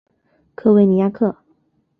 [0.55, 1.35] 科维尼亚克。